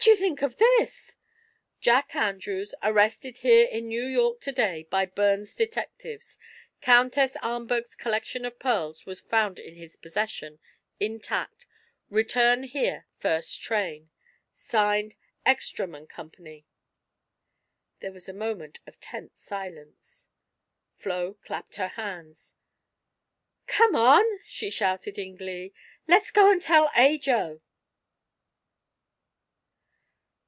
"What 0.00 0.04
do 0.04 0.10
you 0.12 0.16
think 0.16 0.40
of 0.40 0.56
this? 0.56 1.18
"'Jack 1.80 2.14
Andrews 2.16 2.74
arrested 2.82 3.38
here 3.38 3.66
in 3.66 3.86
New 3.86 4.04
York 4.06 4.40
to 4.42 4.52
day 4.52 4.84
by 4.88 5.04
Burns 5.04 5.54
detectives. 5.54 6.38
Countess 6.80 7.36
Ahmberg's 7.42 7.94
collection 7.96 8.46
of 8.46 8.58
pearls 8.58 9.04
was 9.04 9.20
found 9.20 9.58
in 9.58 9.74
his 9.74 9.96
possession, 9.96 10.58
intact. 11.00 11.66
Return 12.08 12.62
here 12.62 13.04
first 13.18 13.60
train.' 13.60 14.08
"Signed: 14.50 15.16
'Eckstrom 15.44 15.94
& 16.06 16.08
Co.'" 16.08 16.30
There 17.98 18.12
was 18.12 18.26
a 18.28 18.32
moment 18.32 18.80
of 18.86 18.98
tense 19.00 19.38
silence. 19.38 20.30
Flo 20.96 21.34
clapped 21.42 21.74
her 21.74 21.88
hands. 21.88 22.54
"Come 23.66 23.94
on," 23.94 24.24
she 24.46 24.70
shouted 24.70 25.18
in 25.18 25.36
glee, 25.36 25.74
"let's 26.08 26.30
go 26.30 26.50
and 26.50 26.62
tell 26.62 26.90
Ajo!" 26.96 27.60